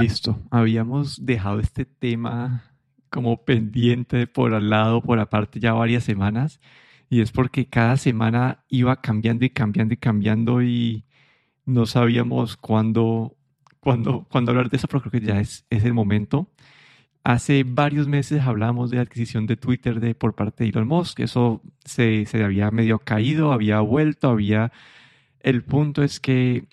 [0.00, 2.64] Listo, habíamos dejado este tema
[3.10, 6.60] como pendiente por al lado, por aparte ya varias semanas,
[7.08, 11.04] y es porque cada semana iba cambiando y cambiando y cambiando y
[11.66, 13.36] no sabíamos cuándo,
[13.80, 16.48] cuándo, cuándo hablar de eso, pero creo que ya es, es el momento.
[17.24, 21.20] Hace varios meses hablamos de la adquisición de Twitter de, por parte de Elon Musk.
[21.20, 24.72] Eso se, se había medio caído, había vuelto, había...
[25.40, 26.68] El punto es que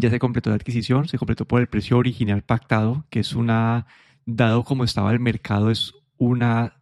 [0.00, 3.86] ya se completó la adquisición, se completó por el precio original pactado, que es una,
[4.24, 6.80] dado como estaba el mercado, es una...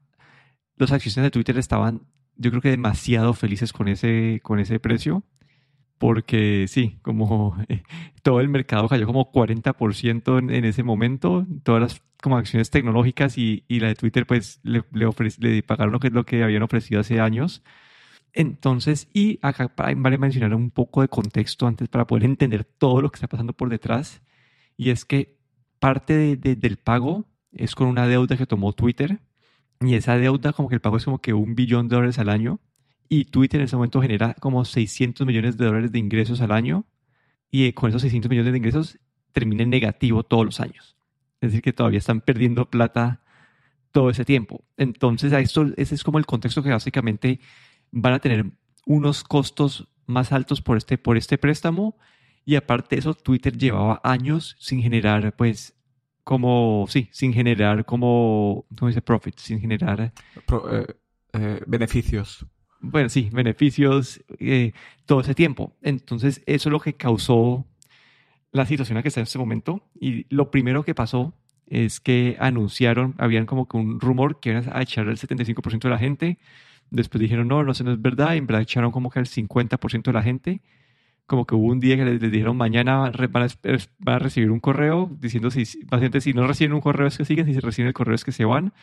[0.76, 2.02] Los accionistas de Twitter estaban,
[2.36, 5.24] yo creo que demasiado felices con ese, con ese precio
[5.98, 7.56] porque sí, como
[8.22, 13.38] todo el mercado cayó como 40% en, en, ese momento, todas las como acciones tecnológicas
[13.38, 15.08] y, y la de Twitter pues le, le,
[15.38, 17.62] le, pagaron lo que, lo que habían ofrecido hace años.
[18.34, 23.10] Entonces, y acá vale mencionar un poco de contexto antes para poder entender todo lo
[23.10, 24.22] que está pasando por detrás,
[24.76, 25.38] y es que
[25.78, 29.20] parte de, de, del pago es con una deuda que tomó Twitter,
[29.80, 32.28] y esa deuda como que el pago es como que un billón de dólares al
[32.28, 32.60] año,
[33.08, 36.84] y Twitter en ese momento genera como 600 millones de dólares de ingresos al año
[37.50, 38.98] y con esos 600 millones de ingresos
[39.32, 40.96] termina en negativo todos los años.
[41.40, 43.22] Es decir, que todavía están perdiendo plata
[43.92, 44.64] todo ese tiempo.
[44.76, 47.40] Entonces, a esto, ese es como el contexto que básicamente
[47.94, 48.52] van a tener
[48.86, 51.96] unos costos más altos por este, por este préstamo
[52.44, 55.74] y aparte de eso, Twitter llevaba años sin generar, pues,
[56.24, 59.00] como, sí, sin generar como, ¿cómo dice?
[59.00, 60.12] Profit, sin generar...
[60.46, 60.86] Pro, eh,
[61.32, 62.46] eh, beneficios
[62.86, 64.72] bueno, sí, beneficios eh,
[65.06, 65.74] todo ese tiempo.
[65.80, 67.66] Entonces, eso es lo que causó
[68.52, 69.82] la situación en la que está en este momento.
[69.98, 71.34] Y lo primero que pasó
[71.66, 75.88] es que anunciaron, habían como que un rumor que iban a echar el 75% de
[75.88, 76.38] la gente.
[76.90, 78.34] Después dijeron, no, no, eso no es verdad.
[78.34, 80.62] Y echaron como que el 50% de la gente.
[81.26, 84.60] Como que hubo un día que les, les dijeron, mañana van a, a, recibir un
[84.60, 87.94] correo diciendo si, pacientes, si no reciben un correo es que siguen, si reciben el
[87.94, 88.74] correo es que se van.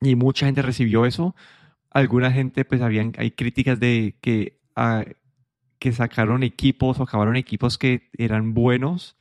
[0.00, 1.34] Y mucha gente recibió eso
[1.92, 5.10] alguna gente, pues habían, hay críticas de que, uh,
[5.78, 9.16] que sacaron equipos o acabaron equipos que eran buenos.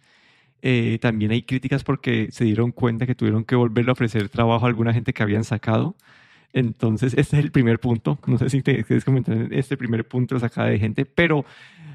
[0.61, 4.65] Eh, también hay críticas porque se dieron cuenta que tuvieron que volverle a ofrecer trabajo
[4.65, 5.95] a alguna gente que habían sacado.
[6.53, 8.19] Entonces, este es el primer punto.
[8.27, 11.45] No sé si te quieres comentar este primer punto de sacada de gente, pero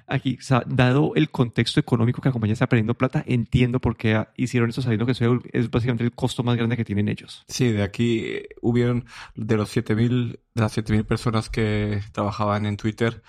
[0.06, 4.70] aquí, dado el contexto económico que la compañía está perdiendo plata, entiendo por qué hicieron
[4.70, 5.12] eso sabiendo que
[5.52, 7.44] es básicamente el costo más grande que tienen ellos.
[7.48, 12.78] Sí, de aquí eh, hubieron de los 7000 de las 7000 personas que trabajaban en
[12.78, 13.22] Twitter,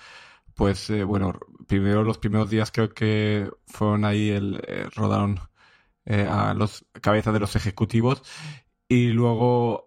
[0.56, 5.40] pues eh, bueno, primero los primeros días creo que fueron ahí el eh, rodaron
[6.06, 8.24] eh, a los cabezas de los ejecutivos
[8.88, 9.87] y luego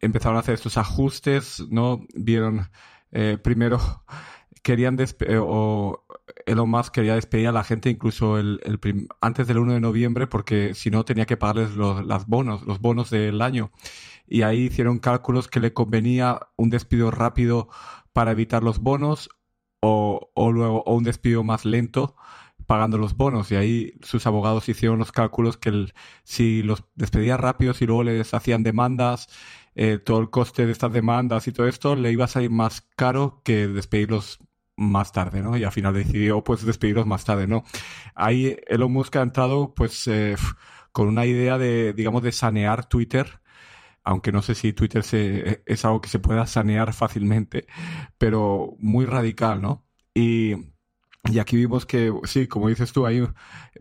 [0.00, 2.06] empezaron a hacer estos ajustes, ¿no?
[2.14, 2.68] Vieron
[3.12, 3.80] eh, primero
[4.64, 6.04] querían eh, o
[6.46, 8.60] Elon Musk quería despedir a la gente incluso el,
[9.20, 13.10] antes del 1 de noviembre porque si no tenía que pagarles los bonos, los bonos
[13.10, 13.70] del año.
[14.26, 17.68] Y ahí hicieron cálculos que le convenía un despido rápido
[18.14, 19.28] para evitar los bonos
[19.82, 22.16] o, o luego o un despido más lento
[22.66, 25.94] pagando los bonos y ahí sus abogados hicieron los cálculos que el,
[26.24, 29.28] si los despedía rápido, si luego les hacían demandas,
[29.74, 32.82] eh, todo el coste de estas demandas y todo esto le iba a salir más
[32.96, 34.38] caro que despedirlos
[34.76, 35.56] más tarde, ¿no?
[35.56, 37.64] Y al final decidió pues despedirlos más tarde, ¿no?
[38.14, 40.36] Ahí Elon Musk ha entrado pues eh,
[40.92, 43.40] con una idea de, digamos, de sanear Twitter
[44.04, 47.66] aunque no sé si Twitter se, es algo que se pueda sanear fácilmente,
[48.18, 49.86] pero muy radical, ¿no?
[50.14, 50.73] Y
[51.30, 53.26] y aquí vimos que, sí, como dices tú, ahí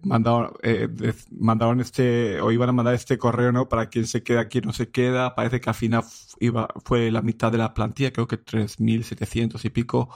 [0.02, 0.88] mandaron, eh,
[1.32, 3.68] mandaron este, o iban a mandar este correo, ¿no?
[3.68, 5.36] Para quién se queda, quién no se queda.
[5.36, 6.04] Parece que al final
[6.40, 10.10] iba, fue la mitad de la plantilla, creo que 3.700 y pico.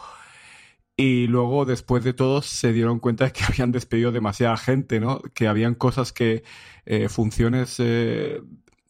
[0.96, 5.22] Y luego, después de todo, se dieron cuenta de que habían despedido demasiada gente, ¿no?
[5.34, 6.44] Que habían cosas que,
[6.86, 8.42] eh, funciones eh,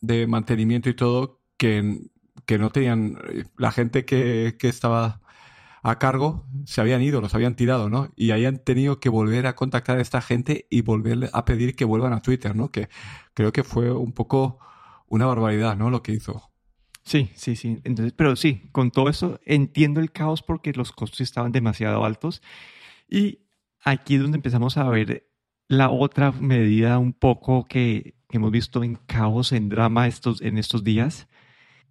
[0.01, 2.01] de mantenimiento y todo, que,
[2.45, 3.17] que no tenían,
[3.57, 5.21] la gente que, que estaba
[5.89, 8.11] a cargo se habían ido, los habían tirado, ¿no?
[8.15, 11.85] Y hayan tenido que volver a contactar a esta gente y volver a pedir que
[11.85, 12.71] vuelvan a Twitter, ¿no?
[12.71, 12.89] Que
[13.33, 14.59] creo que fue un poco
[15.07, 15.89] una barbaridad, ¿no?
[15.89, 16.51] Lo que hizo.
[17.03, 17.79] Sí, sí, sí.
[17.83, 22.41] Entonces, pero sí, con todo eso entiendo el caos porque los costos estaban demasiado altos.
[23.09, 23.39] Y
[23.83, 25.29] aquí es donde empezamos a ver
[25.67, 30.83] la otra medida un poco que, hemos visto en caos, en drama estos, en estos
[30.83, 31.29] días,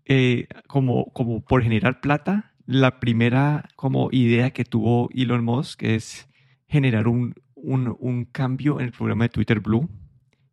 [0.04, 6.28] eh, como, como por generar plata la primera como idea que tuvo Elon Musk es
[6.68, 9.88] generar un, un, cambio en el programa de Twitter Blue.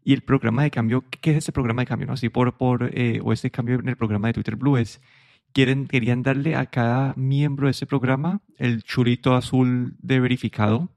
[0.06, 2.08] Y el programa de cambio, ¿qué es ese programa de cambio?
[2.08, 2.14] No?
[2.14, 5.02] Así por, por eh, o este cambio en el programa de Twitter Blue es,
[5.54, 10.90] quieren, querían darle a cada miembro de ese programa el churito azul de verificado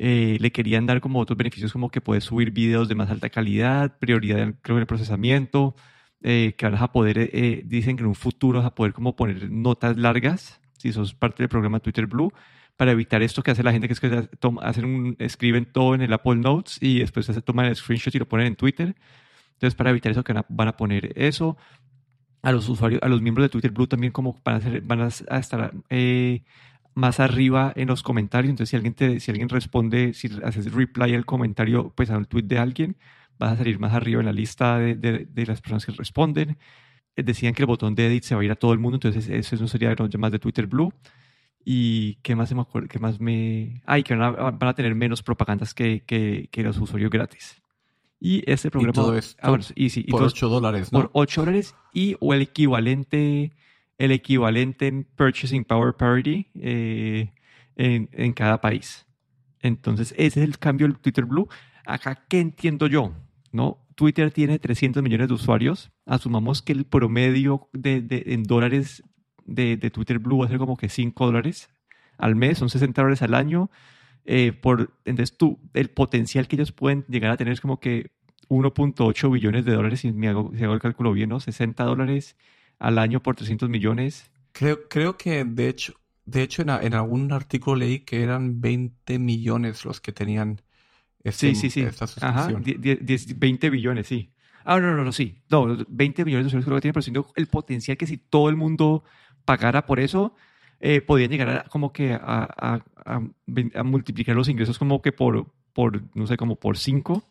[0.00, 3.30] Eh, le querían dar como otros beneficios como que puedes subir videos de más alta
[3.30, 5.74] calidad, prioridad creo en el procesamiento,
[6.22, 9.16] eh, que vas a poder, eh, dicen que en un futuro vas a poder como
[9.16, 12.32] poner notas largas, si sos parte del programa Twitter Blue,
[12.76, 14.28] para evitar esto que hace la gente que es que
[14.62, 18.18] hacen un, escriben todo en el Apple Notes y después se toman el screenshot y
[18.20, 18.94] lo ponen en Twitter.
[19.54, 21.56] Entonces, para evitar eso, que van a poner eso.
[22.42, 25.38] A los usuarios, a los miembros de Twitter Blue también como van a, van a
[25.38, 26.44] estar eh,
[26.94, 28.50] más arriba en los comentarios.
[28.50, 32.26] Entonces, si alguien, te, si alguien responde, si haces reply al comentario, pues a un
[32.26, 32.96] tweet de alguien,
[33.38, 36.58] vas a salir más arriba en la lista de, de, las personas que responden.
[37.16, 38.96] Eh, decían que el botón de edit se va a ir a todo el mundo,
[38.96, 40.92] entonces eso no sería más de Twitter Blue.
[41.64, 43.82] ¿Y qué más, me acuerdo, qué más me...?
[43.84, 47.60] Ay, que van a, van a tener menos propagandas que, que, que, los usuarios gratis.
[48.18, 48.92] Y ese programa...
[48.92, 51.00] Y todo esto ah, bueno, y, sí, y por 8 dólares, ¿no?
[51.00, 53.52] Por 8 dólares y o el equivalente,
[53.98, 57.32] el equivalente en Purchasing Power Parity eh,
[57.76, 59.06] en, en cada país.
[59.60, 61.48] Entonces, ese es el cambio del Twitter Blue.
[61.84, 63.12] Acá, ¿qué entiendo yo?
[63.52, 63.86] ¿No?
[63.94, 65.90] Twitter tiene 300 millones de usuarios.
[66.06, 69.02] Asumamos que el promedio de, en dólares
[69.44, 71.68] de, de, Twitter Blue va a ser como que 5 dólares
[72.18, 73.70] al mes, son 60 dólares al año.
[74.24, 78.10] Eh, por, entonces, tú, el potencial que ellos pueden llegar a tener es como que
[78.48, 81.40] 1.8 billones de dólares, si, me hago, si hago el cálculo bien, ¿no?
[81.40, 82.36] 60 dólares
[82.78, 84.30] al año por 300 millones.
[84.52, 89.18] Creo, creo que, de hecho, de hecho en, en algún artículo leí que eran 20
[89.18, 90.60] millones los que tenían
[91.24, 91.80] este, sí, sí, sí.
[91.82, 94.32] esta Ajá, 20 billones, sí.
[94.64, 95.42] Ah, no, no, no, sí.
[95.50, 98.48] No, 20 millones de usuarios creo que tienen, pero siendo el potencial que si todo
[98.48, 99.04] el mundo
[99.44, 100.34] pagara por eso,
[100.80, 106.02] eh, podían llegar a, como que a, a, multiplicar los ingresos como que por, por
[106.14, 107.24] no sé, como por 5.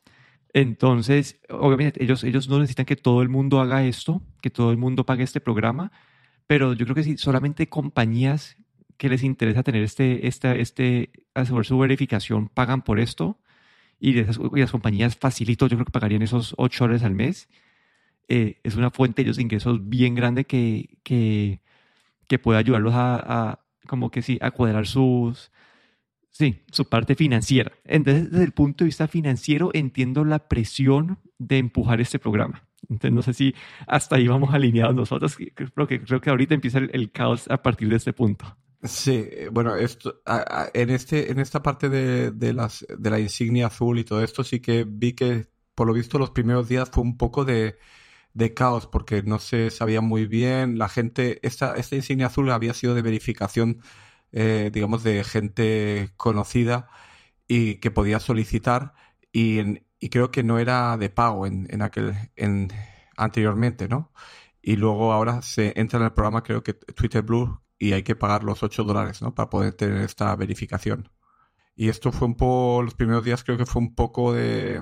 [0.53, 4.77] Entonces, obviamente, ellos, ellos no necesitan que todo el mundo haga esto, que todo el
[4.77, 5.91] mundo pague este programa,
[6.47, 8.57] pero yo creo que si solamente compañías
[8.97, 13.37] que les interesa tener este, este, este, hacer su verificación pagan por esto,
[13.99, 17.49] y, las compañías facilito, yo creo que pagarían esos 8 dólares al mes.
[18.27, 21.61] Eh, es una fuente de ingresos bien grande que, que,
[22.27, 25.51] que puede ayudarlos a, como que sí, a cuadrar sus,
[26.29, 27.71] sí, su parte financiera.
[27.85, 32.63] Entonces, desde el punto de vista financiero, entiendo la presión de empujar este programa.
[32.89, 33.55] Entonces, no sé si
[33.87, 37.89] hasta ahí vamos alineados nosotros, creo que, creo que ahorita empieza el caos a partir
[37.89, 38.57] de este punto.
[38.87, 40.21] Sí, eh, bueno, esto,
[40.73, 44.43] en, este, en esta parte de, de, las, de la insignia azul y todo esto
[44.43, 47.77] sí que vi que por lo visto los primeros días fue un poco de,
[48.33, 52.73] de caos porque no se sabía muy bien, la gente, esta, esta insignia azul había
[52.75, 53.81] sido de verificación,
[54.33, 56.89] eh, digamos, de gente conocida
[57.47, 58.93] y que podía solicitar
[59.31, 62.69] y, y creo que no era de pago en, en aquel, en,
[63.17, 64.13] anteriormente, ¿no?
[64.61, 68.15] Y luego ahora se entra en el programa, creo que Twitter Blue, y hay que
[68.15, 69.33] pagar los 8 dólares, ¿no?
[69.35, 71.09] Para poder tener esta verificación.
[71.75, 74.81] Y esto fue un poco, los primeros días creo que fue un poco de,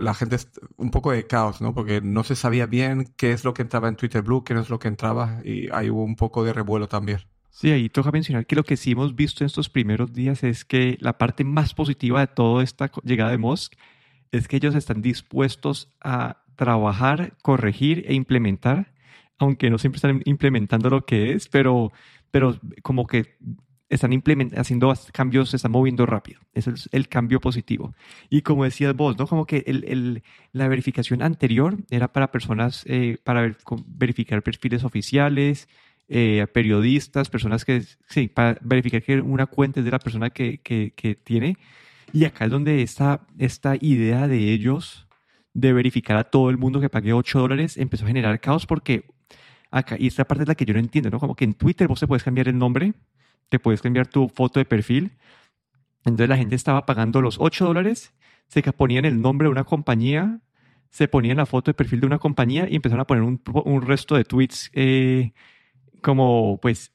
[0.00, 0.36] la gente,
[0.76, 1.74] un poco de caos, ¿no?
[1.74, 4.60] Porque no se sabía bien qué es lo que entraba en Twitter Blue, qué no
[4.60, 7.20] es lo que entraba, y ahí hubo un poco de revuelo también.
[7.50, 10.64] Sí, ahí toca mencionar que lo que sí hemos visto en estos primeros días es
[10.64, 13.74] que la parte más positiva de toda esta llegada de Musk
[14.32, 18.92] es que ellos están dispuestos a trabajar, corregir e implementar
[19.38, 21.92] aunque no siempre están implementando lo que es, pero,
[22.30, 23.36] pero como que
[23.88, 24.22] están
[24.56, 26.40] haciendo cambios, se están moviendo rápido.
[26.52, 27.94] Ese es el cambio positivo.
[28.30, 29.26] Y como decías vos, ¿no?
[29.26, 30.22] Como que el, el,
[30.52, 35.68] la verificación anterior era para personas, eh, para verificar perfiles oficiales,
[36.08, 40.58] eh, periodistas, personas que, sí, para verificar que una cuenta es de la persona que,
[40.58, 41.56] que, que tiene.
[42.12, 45.06] Y acá es donde esta, esta idea de ellos
[45.52, 49.04] de verificar a todo el mundo que pague 8 dólares empezó a generar caos porque
[49.74, 51.18] acá, y esta parte es la que yo no entiendo, ¿no?
[51.18, 52.94] Como que en Twitter vos te puedes cambiar el nombre,
[53.48, 55.12] te puedes cambiar tu foto de perfil.
[56.04, 58.14] Entonces la gente estaba pagando los 8 dólares,
[58.48, 60.40] se ponían el nombre de una compañía,
[60.90, 63.82] se ponían la foto de perfil de una compañía y empezaron a poner un, un
[63.82, 65.32] resto de tweets eh,
[66.02, 66.92] como, pues,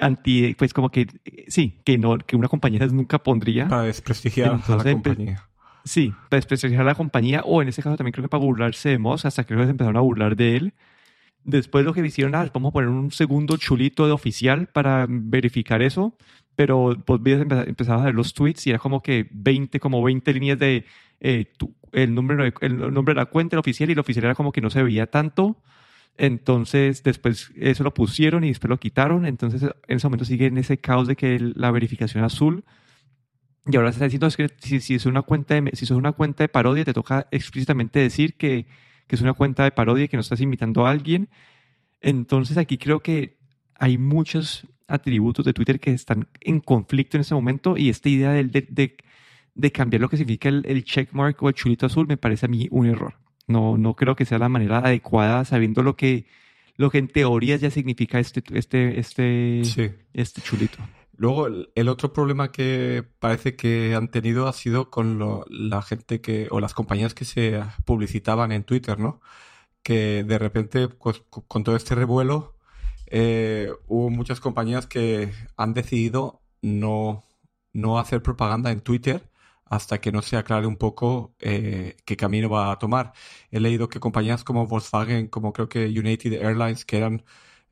[0.00, 1.06] anti, pues como que,
[1.48, 3.68] sí, que no, que una compañía nunca pondría.
[3.68, 5.48] Para desprestigiar a la compañía.
[5.84, 8.88] Sí, para desprestigiar a la compañía, o en ese caso también creo que para burlarse
[8.88, 10.74] de Moss, hasta creo que se empezaron a burlar de él.
[11.46, 15.80] Después lo que hicieron, ah, vamos a poner un segundo chulito de oficial para verificar
[15.80, 16.16] eso,
[16.56, 20.58] pero vos empezabas a ver los tweets y era como que 20, como 20 líneas
[20.58, 20.84] de
[21.20, 21.52] eh,
[21.92, 24.60] el, nombre, el nombre de la cuenta, el oficial, y el oficial era como que
[24.60, 25.62] no se veía tanto.
[26.18, 29.24] Entonces, después eso lo pusieron y después lo quitaron.
[29.24, 32.64] Entonces, en ese momento sigue en ese caos de que la verificación azul.
[33.66, 36.42] Y ahora se está diciendo es si, si, es una cuenta si es una cuenta
[36.42, 38.66] de parodia, te toca explícitamente decir que
[39.06, 41.28] que es una cuenta de parodia y que no estás invitando a alguien.
[42.00, 43.36] Entonces aquí creo que
[43.74, 48.30] hay muchos atributos de Twitter que están en conflicto en este momento y esta idea
[48.30, 48.96] de, de,
[49.54, 52.48] de, cambiar lo que significa el, el, checkmark o el chulito azul me parece a
[52.48, 53.14] mí un error.
[53.48, 56.26] No, no creo que sea la manera adecuada sabiendo lo que,
[56.76, 60.78] lo que en teoría ya significa este, este, este, este chulito.
[61.18, 66.48] Luego, el, otro problema que parece que han tenido ha sido con la gente que,
[66.50, 69.20] o las compañías que se publicitaban en Twitter, ¿no?
[69.82, 72.56] Que de repente, pues, con todo este revuelo,
[73.06, 77.24] eh, hubo muchas compañías que han decidido no,
[77.72, 79.30] no hacer propaganda en Twitter
[79.66, 83.12] hasta que no se aclare un poco eh, qué camino va a tomar.
[83.50, 87.24] He leído que compañías como Volkswagen, como creo que United Airlines, que eran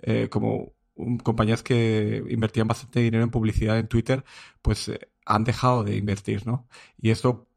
[0.02, 0.73] eh, como
[1.22, 4.24] compañías que invertían bastante dinero en publicidad en Twitter,
[4.62, 6.68] pues eh, han dejado de invertir, ¿no?
[6.98, 7.48] Y esto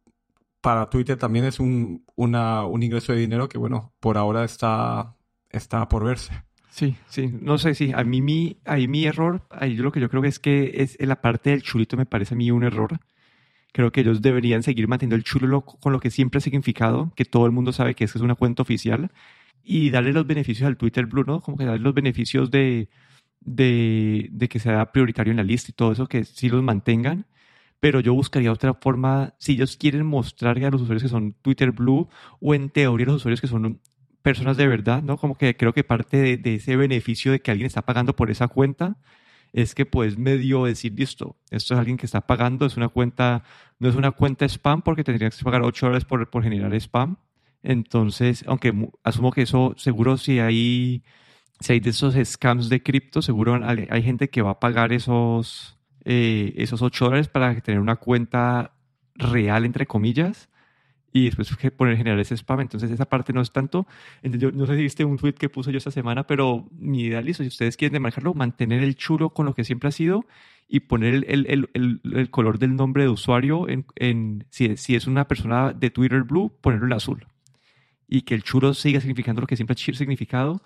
[0.62, 5.16] para Twitter también es un, una, un ingreso de dinero que, bueno, por ahora está,
[5.50, 6.34] está por verse.
[6.70, 10.10] Sí, sí, no sé, sí, a mí mi, ahí mi error, ahí lo que yo
[10.10, 12.64] creo que es que es en la parte del chulito me parece a mí un
[12.64, 13.00] error.
[13.72, 17.26] Creo que ellos deberían seguir manteniendo el chulo con lo que siempre ha significado, que
[17.26, 19.12] todo el mundo sabe que es una cuenta oficial,
[19.64, 21.42] y darle los beneficios al Twitter Blue, ¿no?
[21.42, 22.90] Como que darle los beneficios de,
[23.48, 27.26] de, que sea prioritario en la lista y todo eso, que sí los mantengan,
[27.80, 31.72] pero yo buscaría otra forma, si ellos quieren mostrar a los usuarios que son Twitter
[31.72, 32.10] Blue
[32.42, 33.80] o en teoría los usuarios que son
[34.22, 35.18] personas de verdad, ¿no?
[35.18, 38.48] Como que creo que parte de, ese beneficio de que alguien está pagando por esa
[38.48, 38.98] cuenta
[39.54, 43.44] es que pues medio decir, listo, esto es alguien que está pagando, es una cuenta,
[43.80, 47.18] no es una cuenta spam porque tendrías que pagar 8 dólares por, por generar spam.
[47.64, 48.74] Entonces, aunque
[49.04, 51.04] asumo que eso seguro si hay
[51.60, 55.78] si hay de esos scams de cripto, seguro hay gente que va a pagar esos,
[56.06, 58.74] eh, esos 8 dólares para tener una cuenta
[59.16, 60.50] real, entre comillas,
[61.12, 62.60] y después poner generar ese spam.
[62.60, 63.88] Entonces, esa parte no es tanto.
[64.22, 67.22] Yo no sé si viste un tweet que puse yo esta semana, pero mi idea
[67.22, 67.44] listo.
[67.44, 70.26] Si ustedes quieren manejarlo, mantener el chulo con lo que siempre ha sido
[70.68, 74.96] y poner el, el, el, el color del nombre de usuario en, en si, si,
[74.96, 77.26] es una persona de Twitter Blue, ponerlo en azul.
[78.08, 80.62] Y que el chulo siga significando lo que siempre ha significado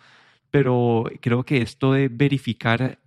[0.52, 3.00] pero creo que esto de verificar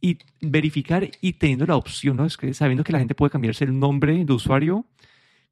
[0.00, 2.24] y verificar y teniendo la opción, ¿no?
[2.24, 4.86] Es que sabiendo que la gente puede cambiarse el nombre de usuario,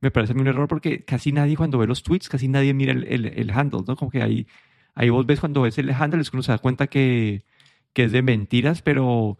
[0.00, 2.72] me parece a mí un error porque casi nadie cuando ve los tweets, casi nadie
[2.74, 3.96] mira el, el, el handle, ¿no?
[3.96, 4.46] Como que ahí,
[4.94, 7.44] ahí vos ves cuando ves el handle es que uno se da cuenta que,
[7.92, 9.38] que es de mentiras, pero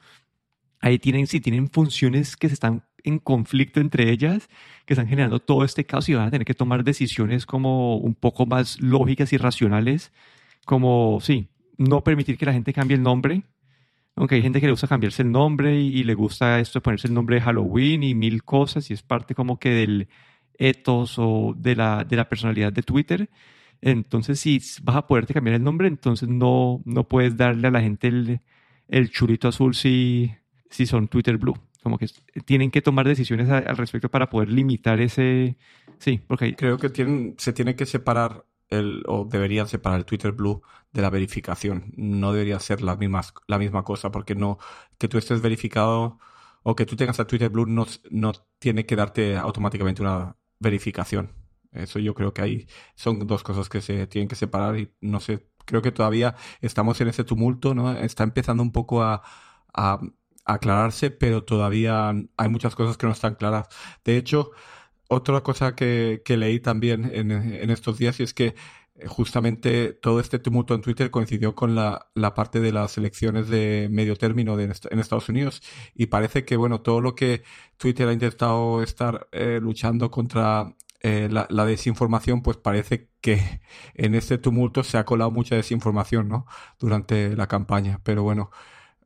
[0.81, 4.49] ahí tienen, si tienen funciones que se están en conflicto entre ellas,
[4.85, 8.15] que están generando todo este caos y van a tener que tomar decisiones como un
[8.15, 10.13] poco más lógicas y racionales,
[10.67, 13.43] como, sí, no permitir que la gente cambie el nombre.
[14.17, 17.07] Aunque hay gente que le gusta cambiarse el nombre y, le gusta esto de ponerse
[17.07, 20.09] el nombre de Halloween y mil cosas y es parte como que del
[20.59, 23.31] ethos o de la, de la personalidad de Twitter.
[23.81, 27.81] Entonces, si vas a poderte cambiar el nombre, entonces no, no puedes darle a la
[27.81, 28.41] gente el,
[28.89, 30.33] el churito azul si,
[30.69, 31.57] si son Twitter Blue.
[31.83, 32.09] Como que
[32.45, 35.57] tienen que tomar decisiones al respecto para poder limitar ese...
[35.99, 36.57] Sí, porque...
[36.57, 41.03] Creo que tienen, se tiene que separar el, o deberían separar el Twitter Blue de
[41.03, 41.93] la verificación.
[41.97, 44.59] No debería ser la misma, la misma cosa, porque no
[44.99, 46.19] que tú estés verificado
[46.63, 51.33] o que tú tengas el Twitter Blue no, no tiene que darte automáticamente una verificación.
[51.73, 55.21] Eso yo creo que ahí son dos cosas que se tienen que separar y no
[55.21, 57.93] sé, creo que todavía estamos en ese tumulto, ¿no?
[57.93, 59.23] Está empezando un poco a,
[59.75, 60.01] a
[60.45, 63.69] aclararse, pero todavía hay muchas cosas que no están claras.
[64.05, 64.51] De hecho,
[65.09, 67.31] otra cosa que, que leí también en,
[67.71, 68.55] estos días y es que
[68.95, 73.89] eh, justamente todo este tumulto en Twitter coincidió con la, parte de las elecciones de
[73.91, 75.63] medio término de, en Estados Unidos.
[75.95, 77.43] Y parece que bueno todo lo que
[77.79, 83.61] Twitter ha intentado estar eh, luchando contra eh, la, la, desinformación pues parece que
[83.95, 86.47] en este tumulto se ha colado mucha desinformación no
[86.79, 88.01] durante la campaña.
[88.05, 88.51] Pero bueno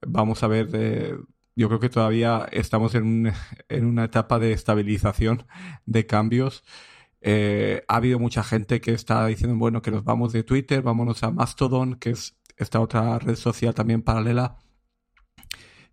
[0.07, 1.17] vamos a ver eh,
[1.55, 3.33] yo creo que todavía estamos en,
[3.69, 5.47] en una etapa de estabilización,
[5.87, 6.65] de cambios.
[7.21, 11.23] Eh, ha habido mucha gente que está diciendo, bueno, que nos vamos de Twitter, vámonos
[11.23, 14.59] a Mastodon, que es esta otra red social también paralela,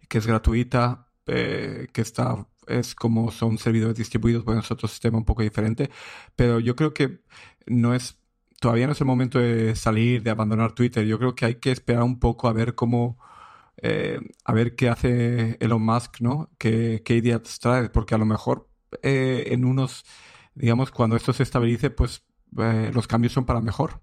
[0.08, 5.18] que es gratuita, eh, que está, es como son servidores distribuidos, bueno, es otro sistema
[5.18, 5.90] un poco diferente,
[6.36, 7.22] pero yo creo que
[7.68, 8.18] no es,
[8.60, 11.72] todavía no es el momento de salir, de abandonar Twitter, yo creo que hay que
[11.72, 13.20] esperar un poco a ver cómo
[13.82, 16.50] eh, a ver qué hace Elon Musk, ¿no?
[16.58, 17.90] ¿Qué, qué ideas trae?
[17.90, 18.70] Porque a lo mejor
[19.04, 20.04] eh, en unos,
[20.56, 22.24] digamos, cuando esto se estabilice, pues
[22.58, 24.02] eh, los cambios son para mejor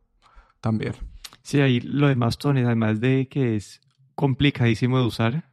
[0.60, 0.94] también.
[1.42, 3.80] Sí, ahí lo de Mastodon, además de que es
[4.14, 5.52] complicadísimo de usar.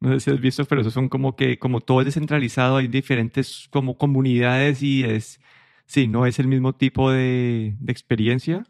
[0.00, 2.88] No sé si has visto, pero eso son como que, como todo es descentralizado, hay
[2.88, 5.40] diferentes como comunidades y es,
[5.86, 8.66] sí, no es el mismo tipo de, de experiencia.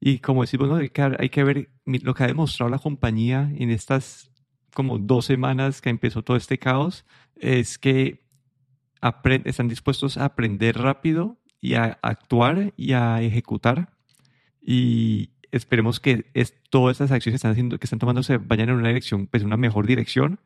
[0.00, 0.76] Y como decimos, ¿no?
[0.76, 4.30] hay, que, hay que ver lo que ha demostrado la compañía en estas
[4.74, 8.26] como dos semanas que empezó todo este caos es que
[9.44, 13.90] están dispuestos a aprender rápido y a actuar y a ejecutar.
[14.60, 18.68] Y esperemos que es, todas estas acciones que están, haciendo, que están tomando se vayan
[18.68, 20.40] en una dirección, pues una mejor dirección.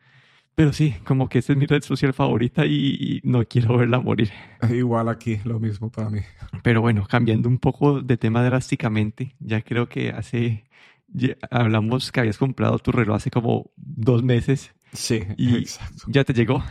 [0.54, 4.30] Pero sí, como que esta es mi red social favorita y, no quiero verla morir.
[4.70, 6.20] Igual aquí, lo mismo para mí.
[6.62, 10.64] Pero bueno, cambiando un poco de tema drásticamente, ya creo que hace,
[11.50, 14.74] hablamos que habías comprado tu reloj hace como dos meses.
[14.92, 16.04] Sí, y exacto.
[16.08, 16.62] Ya te llegó.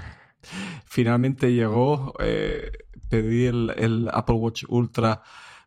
[0.86, 2.72] Finalmente llegó, eh,
[3.10, 5.22] pedí el, Apple Watch Ultra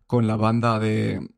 [0.06, 1.28] con la banda de,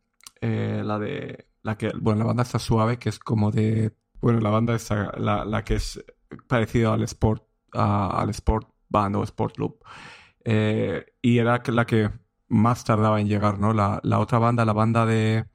[0.40, 4.40] eh, la de, la que, bueno, la banda está suave, que es como de, bueno,
[4.40, 6.04] la banda es la, que es
[6.46, 9.84] parecida al Sport, al Sport Band o Sport Loop.
[10.44, 12.10] Eh, y era la que
[12.48, 13.72] más tardaba en llegar, ¿no?
[13.72, 15.46] La, la otra banda, la banda de,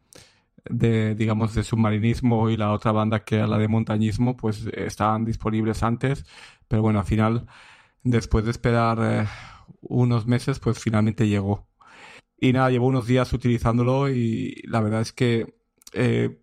[0.70, 5.26] de, digamos, de submarinismo y la otra banda que era la de montañismo, pues estaban
[5.26, 6.26] disponibles antes,
[6.68, 7.48] pero bueno, al final
[8.04, 9.28] después de esperar eh,
[9.82, 11.68] unos meses, pues finalmente llegó.
[12.38, 15.56] Y nada, llevo unos días utilizándolo y la verdad es que
[15.94, 16.40] eh,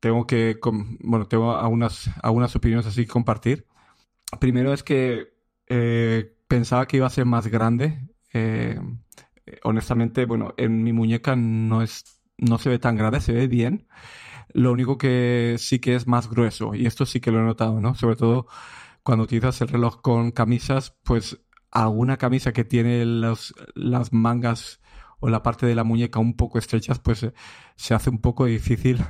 [0.00, 0.58] tengo que,
[1.00, 3.66] bueno, tengo algunas, algunas opiniones así que compartir.
[4.38, 5.34] Primero es que
[5.66, 8.08] eh, pensaba que iba a ser más grande.
[9.64, 13.88] honestamente, bueno, en mi muñeca no es, no se ve tan grande, se ve bien.
[14.52, 17.80] Lo único que sí que es más grueso y esto sí que lo he notado,
[17.80, 17.94] ¿no?
[17.94, 18.46] Sobre todo
[19.02, 24.80] cuando utilizas el reloj con camisas, pues alguna camisa que tiene las mangas
[25.20, 27.32] o la parte de la muñeca un poco estrechas, pues eh,
[27.76, 29.04] se hace un poco difícil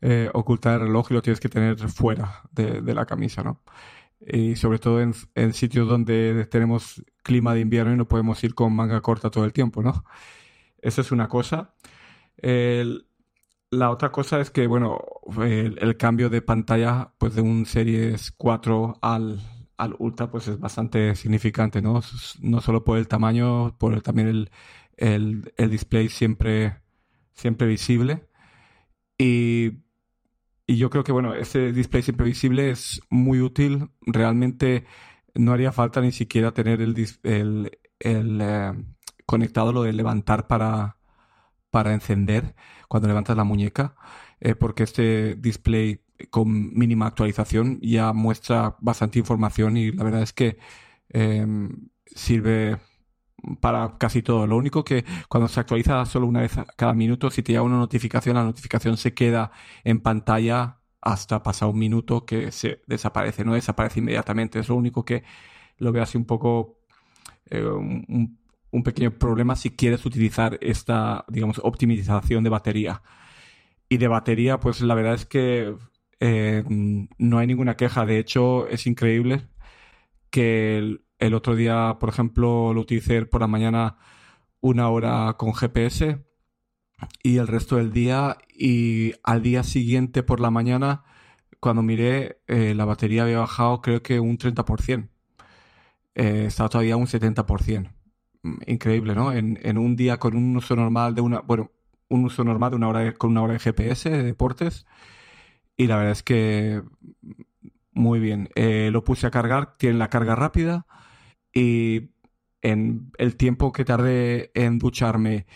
[0.00, 3.62] eh, ocultar el reloj y lo tienes que tener fuera de, la camisa, ¿no?
[4.26, 8.74] Y sobre todo en, sitios donde tenemos clima de invierno y no podemos ir con
[8.74, 10.04] manga corta todo el tiempo, ¿no?
[10.78, 11.74] Esa es una cosa.
[13.72, 15.00] La otra cosa es que, bueno,
[15.40, 19.40] el, cambio de pantalla, pues de un Series 4 al,
[19.78, 22.02] al Ultra, pues es bastante significante, ¿no?
[22.42, 24.50] No solo por el tamaño, por también el,
[24.98, 26.82] el, el, display siempre,
[27.32, 28.28] siempre visible.
[29.16, 29.78] Y,
[30.72, 33.90] y, yo creo que, bueno, ese display siempre visible es muy útil.
[34.02, 34.86] Realmente
[35.34, 38.72] no haría falta ni siquiera tener el, el, el eh,
[39.26, 40.96] conectado, lo de levantar para,
[41.70, 42.54] para encender
[42.88, 43.94] cuando levantas la muñeca,
[44.40, 50.32] eh, porque este display con mínima actualización ya muestra bastante información y la verdad es
[50.32, 50.58] que
[51.08, 52.78] em, sirve
[53.60, 54.46] para casi todo.
[54.46, 57.78] Lo único que cuando se actualiza solo una vez cada minuto, si te llega una
[57.78, 59.52] notificación, la notificación se queda
[59.84, 64.60] en pantalla hasta pasar un minuto que se desaparece, no desaparece inmediatamente.
[64.60, 65.24] Es lo único que
[65.78, 66.78] lo veo así un poco
[67.50, 68.38] eh, un,
[68.84, 73.02] pequeño problema si quieres utilizar esta, digamos, optimización de batería.
[73.88, 75.74] Y de batería, pues la verdad es que
[76.20, 76.64] eh,
[77.18, 78.06] no hay ninguna queja.
[78.06, 79.48] De hecho, es increíble
[80.30, 81.00] que
[81.34, 83.96] otro día, por ejemplo, lo utilicé por la mañana
[84.60, 86.24] una hora con GPS
[87.22, 91.04] y el resto del día y al día siguiente por la mañana,
[91.60, 95.08] cuando miré, eh, la batería había bajado creo que un 30%.
[96.14, 97.90] Eh, estaba todavía un 70%
[98.66, 99.32] increíble, ¿no?
[99.32, 101.70] En, un día con un uso normal de una, bueno,
[102.08, 104.86] un uso normal de una hora con una hora de GPS de deportes
[105.76, 106.82] y la verdad es que
[107.92, 108.48] muy bien.
[108.54, 110.86] Eh, lo puse a cargar, tiene la carga rápida
[111.52, 112.10] y
[112.62, 115.46] en el tiempo que tardé en ducharme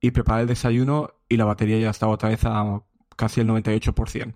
[0.00, 2.82] y preparar el desayuno y la batería ya estaba otra vez a
[3.16, 4.34] casi el 98%.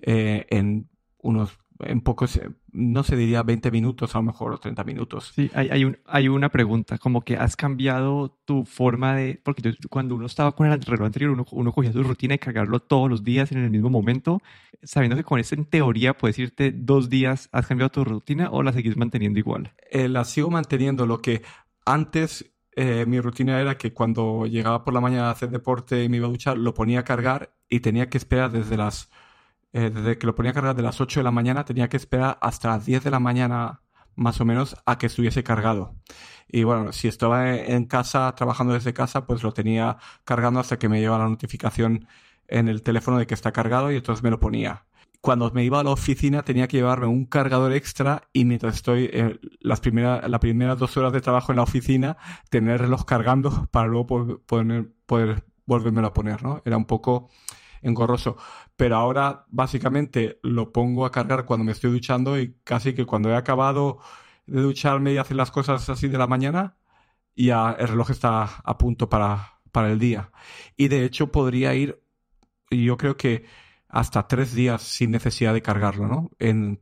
[0.00, 2.40] Eh, en unos en pocos,
[2.72, 5.32] no se diría 20 minutos, a lo mejor o 30 minutos.
[5.34, 9.74] Sí, hay, hay, un, hay una pregunta, como que has cambiado tu forma de, porque
[9.88, 13.08] cuando uno estaba con el reloj anterior, uno, uno cogía su rutina de cargarlo todos
[13.08, 14.40] los días en el mismo momento,
[14.82, 18.62] sabiendo que con eso en teoría puedes irte dos días, ¿has cambiado tu rutina o
[18.62, 19.72] la seguís manteniendo igual?
[19.90, 21.42] Eh, la sigo manteniendo, lo que
[21.84, 26.08] antes eh, mi rutina era que cuando llegaba por la mañana a hacer deporte y
[26.08, 29.10] me iba a duchar, lo ponía a cargar y tenía que esperar desde las
[29.72, 31.96] eh, desde que lo ponía a cargar de las 8 de la mañana, tenía que
[31.96, 33.82] esperar hasta las 10 de la mañana
[34.14, 35.94] más o menos a que estuviese cargado.
[36.48, 40.88] Y bueno, si estaba en casa, trabajando desde casa, pues lo tenía cargando hasta que
[40.88, 42.08] me llegaba la notificación
[42.48, 44.86] en el teléfono de que está cargado y entonces me lo ponía.
[45.20, 49.10] Cuando me iba a la oficina tenía que llevarme un cargador extra y mientras estoy
[49.12, 52.16] eh, las primeras, las primeras dos horas de trabajo en la oficina,
[52.50, 54.06] tener el reloj cargando para luego
[54.46, 56.62] poder, poder volvérmelo a poner, ¿no?
[56.64, 57.28] Era un poco
[57.82, 58.36] engorroso.
[58.78, 63.28] Pero ahora básicamente lo pongo a cargar cuando me estoy duchando y casi que cuando
[63.28, 63.98] he acabado
[64.46, 66.76] de ducharme y hacer las cosas así de la mañana,
[67.34, 70.30] ya el reloj está a punto para, para el día.
[70.76, 72.00] Y de hecho podría ir,
[72.70, 73.46] y yo creo que
[73.88, 76.30] hasta tres días sin necesidad de cargarlo, ¿no?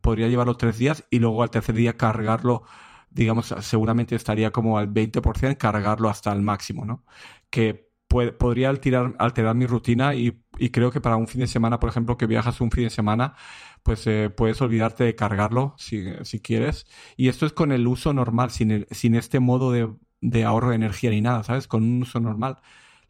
[0.03, 2.65] Podría llevarlo tres días y luego al tercer día cargarlo,
[3.09, 7.05] digamos, seguramente estaría como al 20%, cargarlo hasta el máximo, ¿no?
[7.49, 11.81] Que podría alterar, alterar mi rutina y, y, creo que para un fin de semana,
[11.81, 13.35] por ejemplo, que viajas un fin de semana,
[13.83, 16.87] pues eh, puedes olvidarte de cargarlo si, si, quieres.
[17.17, 19.89] Y esto es con el uso normal, sin, sin este modo de,
[20.21, 21.69] de ahorro de energía ni nada, ¿sabes?
[21.69, 22.59] Con un uso normal.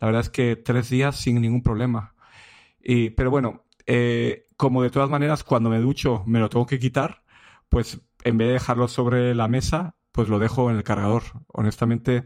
[0.01, 2.15] La verdad es que tres días sin ningún problema.
[2.83, 6.79] Y, pero bueno, eh, como de todas maneras cuando me ducho me lo tengo que
[6.79, 7.23] quitar,
[7.69, 11.23] pues en vez de dejarlo sobre la mesa, pues lo dejo en el cargador.
[11.49, 12.25] Honestamente,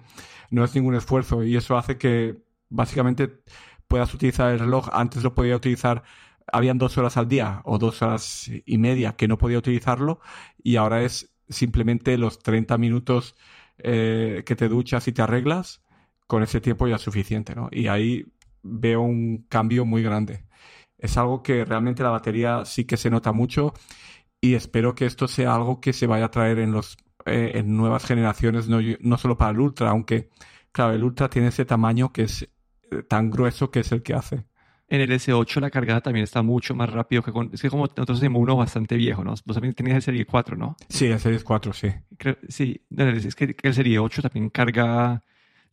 [0.50, 3.42] no es ningún esfuerzo y eso hace que básicamente
[3.88, 4.88] puedas utilizar el reloj.
[4.92, 6.02] Antes lo podía utilizar,
[6.52, 10.20] habían dos horas al día o dos horas y media que no podía utilizarlo
[10.62, 13.37] y ahora es simplemente los 30 minutos
[13.78, 15.83] eh, que te duchas y te arreglas,
[16.26, 17.68] con ese tiempo ya es suficiente, ¿no?
[17.72, 18.24] Y ahí
[18.62, 20.44] veo un cambio muy grande
[21.00, 23.72] es algo que realmente la batería sí que se nota mucho
[24.40, 27.76] y espero que esto sea algo que se vaya a traer en los eh, en
[27.76, 30.30] nuevas generaciones, no, no solo para el Ultra, aunque
[30.72, 32.48] claro, el Ultra tiene ese tamaño que es
[33.09, 34.44] tan grueso que es el que hace.
[34.88, 37.50] En el S8 la cargada también está mucho más rápido que con...
[37.53, 39.31] Es que como nosotros tenemos uno bastante viejo, ¿no?
[39.44, 40.76] Vos también tenías el Serie 4, ¿no?
[40.88, 41.88] Sí, el Serie 4, sí.
[42.48, 45.22] sí, es que el Serie 8 también carga...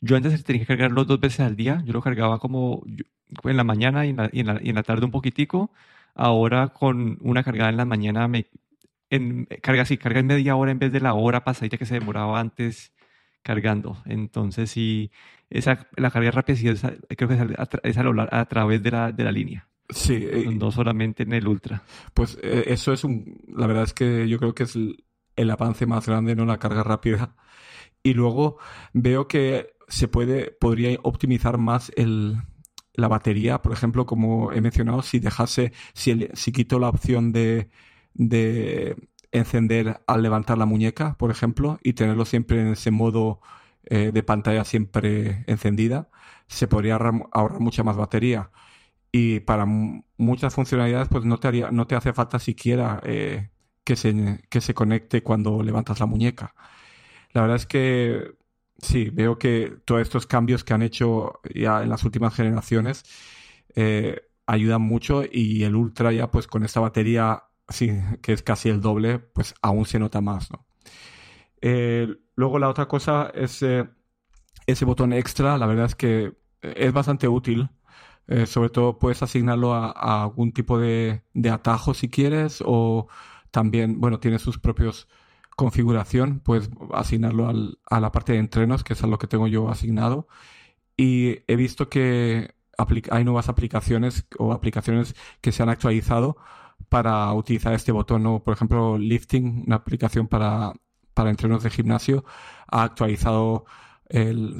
[0.00, 1.82] Yo antes tenía que cargarlo dos veces al día.
[1.84, 2.84] Yo lo cargaba como
[3.42, 5.72] en la mañana y en la, y en la, tarde un poquitico.
[6.14, 8.46] Ahora con una cargada en la mañana me
[9.10, 11.94] en, carga así, carga en media hora en vez de la hora pasadita que se
[11.94, 12.92] demoraba antes
[13.48, 13.96] cargando.
[14.04, 15.10] Entonces sí,
[15.48, 16.64] esa, la carga rápida sí
[17.16, 17.34] creo que
[17.82, 19.66] es, a, a, través de la, de la línea.
[19.88, 20.16] Sí.
[20.16, 21.82] Eh, no solamente en el Ultra.
[22.12, 23.40] Pues eh, eso es un...
[23.56, 25.02] La verdad es que yo creo que es el,
[25.34, 26.44] el avance más grande, ¿no?
[26.44, 27.34] La carga rápida.
[28.02, 28.58] Y luego
[28.92, 32.36] veo que se puede, podría optimizar más el,
[32.92, 37.70] la batería, por ejemplo, como he mencionado, si dejase, si, si quito la opción de,
[38.12, 38.94] de
[39.32, 43.40] encender al levantar la muñeca, por ejemplo, y tenerlo siempre en ese modo
[43.84, 46.10] eh, de pantalla siempre encendida,
[46.46, 48.50] se podría ahorrar mucha más batería.
[49.12, 53.50] Y para muchas funcionalidades, pues no te, no te hace falta siquiera eh,
[53.84, 56.54] que, se, que se conecte cuando levantas la muñeca.
[57.32, 58.34] La verdad es que
[58.78, 63.04] sí, veo que todos estos cambios que han hecho ya en las últimas generaciones
[63.74, 67.90] eh, ayudan mucho y el Ultra ya pues con esta batería sí,
[68.22, 70.66] que es casi el doble, pues aún se nota más, ¿no?
[71.60, 73.88] Eh, luego la otra cosa es eh,
[74.66, 77.70] ese botón extra, la verdad es que es bastante útil.
[78.46, 83.08] sobre todo puedes asignarlo a, a algún tipo de, de, atajo si quieres o
[83.50, 85.08] también, bueno, tiene sus propios
[85.58, 89.48] configuración, puedes asignarlo al, a la parte de entrenos, que es a lo que tengo
[89.48, 90.28] yo asignado.
[90.96, 92.54] Y he visto que
[93.10, 96.36] hay nuevas aplicaciones o aplicaciones que se han actualizado
[96.88, 98.42] para utilizar este botón.
[98.42, 100.72] Por ejemplo, Lifting, una aplicación para,
[101.14, 102.24] para entrenos de gimnasio,
[102.68, 103.64] ha actualizado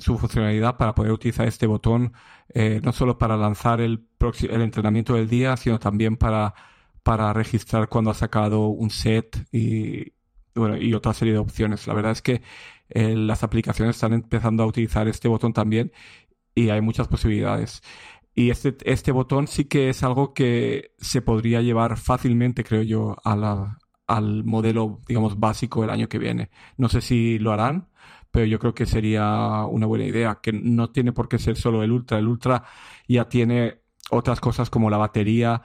[0.00, 2.12] su funcionalidad para poder utilizar este botón
[2.50, 6.54] eh, no solo para lanzar el, el entrenamiento del día, sino también para,
[7.02, 10.12] para registrar cuando ha sacado un set y,
[10.54, 11.86] bueno, y otra serie de opciones.
[11.86, 12.42] La verdad es que
[12.90, 15.92] eh, las aplicaciones están empezando a utilizar este botón también
[16.54, 17.82] y hay muchas posibilidades.
[18.38, 23.16] Y este, este botón sí que es algo que se podría llevar fácilmente, creo yo,
[23.24, 26.48] a la, al modelo, digamos, básico el año que viene.
[26.76, 27.88] No sé si lo harán,
[28.30, 31.82] pero yo creo que sería una buena idea, que no tiene por qué ser solo
[31.82, 32.18] el Ultra.
[32.18, 32.62] El Ultra
[33.08, 35.62] ya tiene otras cosas como la batería,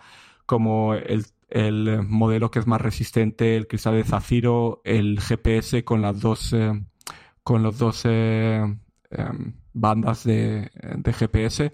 [0.48, 6.02] como el el modelo que es más resistente, el cristal de zafiro, el GPS con
[6.02, 6.72] las dos, eh,
[7.44, 8.64] con los dos eh,
[9.12, 10.72] em, bandas de,
[11.06, 11.74] GPS.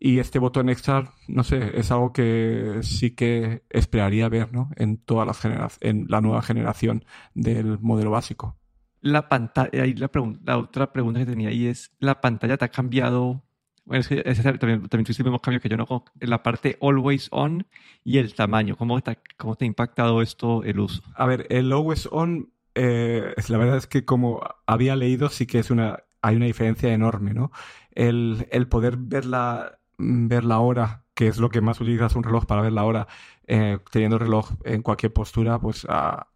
[0.00, 4.70] Y este botón extra, no sé, es algo que sí que esperaría ver, ¿no?
[4.76, 8.56] En todas las en la nueva generación del modelo básico.
[9.00, 10.10] La pantalla, ahí la,
[10.44, 13.42] la otra pregunta que tenía ahí es, ¿la pantalla te ha cambiado
[13.88, 16.04] bueno, es que ese también, también tuviste el mismo cambio que yo, ¿no?
[16.20, 17.66] En la parte always on
[18.04, 18.76] y el tamaño.
[18.76, 21.02] ¿Cómo te, cómo te ha impactado esto el uso?
[21.14, 25.58] A ver, el always on, eh, la verdad es que como había leído, sí que
[25.58, 27.50] es una, hay una diferencia enorme, ¿no?
[27.92, 32.22] El, el poder ver la, ver la hora, que es lo que más utilizas un
[32.24, 33.08] reloj para ver la hora,
[33.46, 36.28] eh, teniendo el reloj en cualquier postura, pues ah,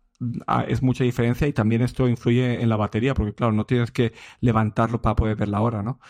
[0.46, 3.92] ah, es mucha diferencia y también esto influye en la batería, porque claro, no tienes
[3.92, 6.01] que levantarlo para poder ver la hora, ¿no?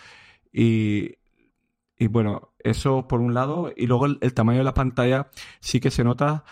[0.53, 1.17] Y
[2.03, 3.73] y bueno, eso por un lado.
[3.77, 6.45] Y luego el, tamaño de la pantalla sí que se nota.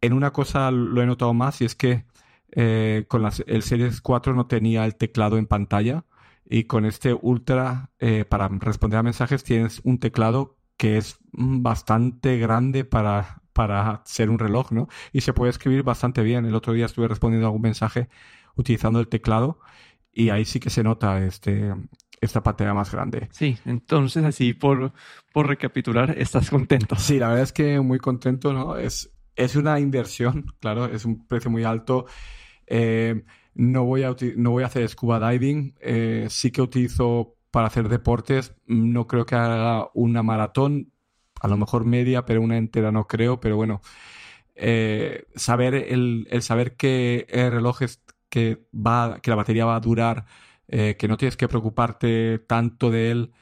[0.00, 2.06] En una cosa lo he notado más y es que
[2.52, 6.04] eh, con el Series 4 no tenía el teclado en pantalla.
[6.44, 12.38] Y con este Ultra, eh, para responder a mensajes, tienes un teclado que es bastante
[12.38, 14.88] grande para, para ser un reloj, ¿no?
[15.12, 16.44] Y se puede escribir bastante bien.
[16.44, 18.08] El otro día estuve respondiendo a algún mensaje
[18.56, 19.58] utilizando el teclado
[20.12, 21.72] y ahí sí que se nota este,
[22.20, 23.28] esta pantalla más grande.
[23.32, 24.92] Sí, entonces así por,
[25.32, 26.96] por recapitular, ¿estás contento?
[26.96, 28.76] Sí, la verdad es que muy contento, ¿no?
[28.76, 32.06] Es, es una inversión, claro, es un precio muy alto.
[32.66, 33.24] Eh,
[33.54, 37.88] no, voy a, no voy a hacer scuba diving, eh, sí que utilizo para hacer
[37.88, 40.92] deportes, no creo que haga una maratón,
[41.40, 43.80] a lo mejor media, pero una entera no creo, pero bueno,
[44.56, 49.80] eh, saber el, saber que el reloj es, que, va, que la batería va a
[49.80, 50.26] durar,
[50.68, 53.32] eh, que no tienes que preocuparte tanto de él,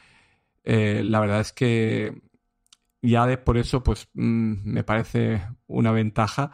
[0.64, 2.22] la verdad es que
[3.02, 6.52] ya de por eso pues mm, me parece una ventaja.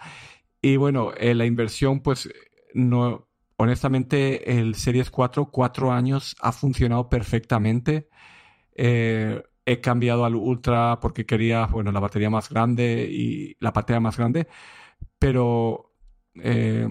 [0.62, 2.29] Y bueno, la inversión pues
[2.75, 3.27] no,
[3.59, 8.09] honestamente el Series 4, cuatro años ha funcionado perfectamente.
[8.77, 14.01] Eh, he cambiado al Ultra porque quería, bueno, la batería más grande y la pantalla
[14.01, 14.49] más grande,
[15.18, 15.92] pero
[16.42, 16.88] eh,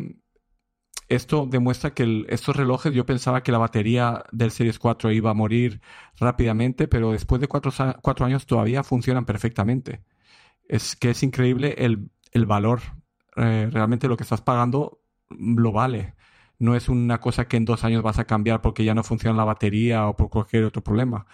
[1.09, 5.33] esto demuestra que estos relojes, yo pensaba que la batería del Series 4 iba a
[5.33, 5.81] morir
[6.19, 10.03] rápidamente, pero después de cuatro, años todavía funcionan perfectamente.
[10.67, 12.81] Es que es increíble el, el valor.
[13.37, 16.15] Eh, realmente lo que estás pagando lo vale.
[16.59, 19.37] No es una cosa que en dos años vas a cambiar porque ya no funciona
[19.37, 21.25] la batería o por cualquier otro problema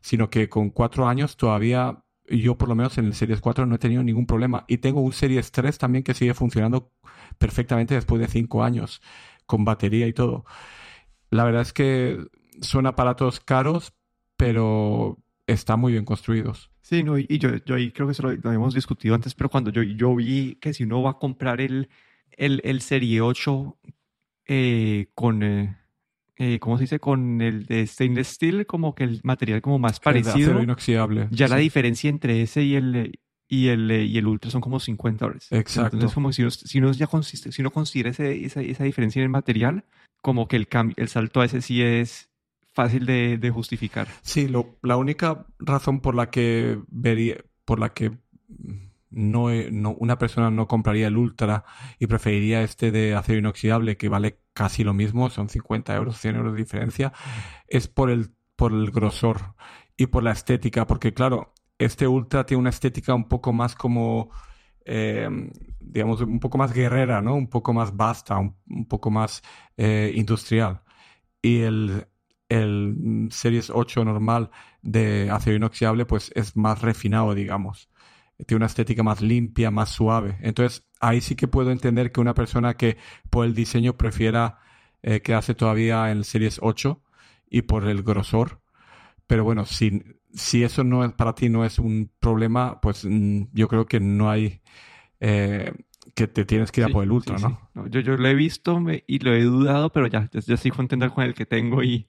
[0.00, 3.74] sino que con cuatro años todavía yo por lo menos en el Series 4 no
[3.74, 4.64] he tenido ningún problema.
[4.68, 6.92] Y tengo un Series 3 también que sigue funcionando
[7.38, 9.00] perfectamente después de cinco años,
[9.46, 10.44] con batería y todo.
[11.30, 12.18] La verdad es que
[12.60, 13.94] son aparatos caros,
[14.36, 16.70] pero están muy bien construidos.
[16.82, 20.14] Sí, no, y yo, ahí creo que eso lo, habíamos discutido antes, pero cuando yo,
[20.14, 21.88] vi que si uno va a comprar el,
[22.36, 23.78] el Serie 8
[24.48, 25.42] eh, con...
[25.42, 25.76] Eh,
[26.40, 27.00] eh, ¿cómo se dice?
[27.00, 30.34] Con el de stainless steel, como que el material como más parecido.
[30.34, 31.26] acero inoxidable.
[31.32, 35.24] Ya la diferencia entre ese y el, y el, y el Ultra son como 50
[35.24, 35.48] dólares.
[35.50, 35.96] Exacto.
[35.96, 39.18] Entonces, como si uno, si uno ya consiste, si uno considera ese, esa, esa, diferencia
[39.18, 39.84] en el material,
[40.22, 42.30] como que el, cambio, el salto a ese sí es
[42.72, 44.06] fácil de, de justificar.
[44.22, 48.12] Sí, lo, la única razón por la que vería, por la que
[49.10, 49.46] no,
[49.98, 51.64] una persona no compraría el Ultra
[51.98, 56.36] y preferiría este de acero inoxidable que vale casi lo mismo, son 50 euros, 100
[56.36, 57.12] euros de diferencia,
[57.66, 59.54] es por el, por el grosor
[59.96, 64.30] y por la estética, porque claro, este Ultra tiene una estética un poco más como,
[64.84, 65.28] eh,
[65.80, 67.34] digamos, un poco más guerrera, ¿no?
[67.34, 69.42] Un poco más vasta, un, poco más
[69.76, 70.82] eh, industrial.
[71.40, 72.08] Y el,
[72.48, 74.50] el Series 8 normal
[74.82, 77.88] de acero inoxidable, pues es más refinado, digamos
[78.46, 80.38] tiene una estética más limpia, más suave.
[80.40, 82.96] Entonces, ahí sí que puedo entender que una persona que
[83.30, 84.58] por el diseño prefiera
[85.02, 87.02] eh, quedarse todavía en el Series 8
[87.50, 88.60] y por el grosor.
[89.26, 93.44] Pero bueno, si, si eso no es, para ti no es un problema, pues mm,
[93.52, 94.62] yo creo que no hay
[95.20, 95.72] eh,
[96.14, 97.88] que te tienes que ir a por el Ultra, ¿no?
[97.88, 101.24] yo, yo lo he visto y lo he dudado, pero ya, ya, estoy contento con
[101.24, 102.08] el que tengo y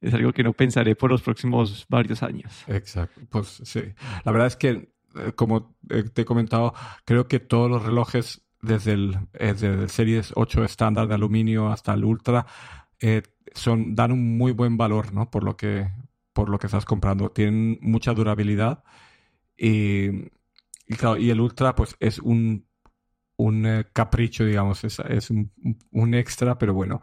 [0.00, 2.64] es algo que no pensaré por los próximos varios años.
[2.66, 3.80] Exacto, pues sí.
[4.24, 4.90] La verdad es que
[5.34, 6.74] como eh, te he comentado,
[7.04, 12.04] creo que todos los relojes, desde el, desde Series 8 estándar de aluminio hasta el
[12.04, 12.46] Ultra,
[13.00, 13.22] eh,
[13.54, 15.30] son, dan un muy buen valor, ¿no?
[15.30, 15.88] Por lo que,
[16.32, 17.30] por lo que estás comprando.
[17.30, 18.82] Tienen mucha durabilidad
[19.56, 20.08] y,
[20.86, 22.66] y, el Ultra, pues, es un,
[23.36, 25.52] un capricho, digamos, es, es un,
[25.92, 27.00] un, extra, pero bueno.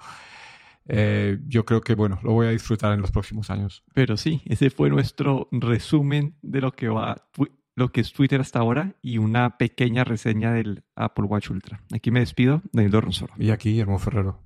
[0.86, 3.84] yo creo que, bueno, lo voy a disfrutar en los próximos años.
[3.94, 7.30] Pero sí, ese fue nuestro resumen de lo que va
[7.76, 11.82] lo que es Twitter hasta ahora y una pequeña reseña del Apple Watch Ultra.
[11.94, 13.34] Aquí me despido, Daniel Ronsoro.
[13.38, 14.44] Y aquí, Guillermo Ferrero.